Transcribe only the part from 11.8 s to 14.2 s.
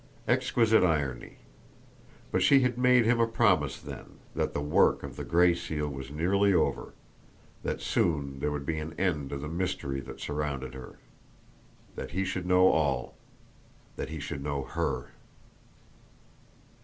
that he should know all that he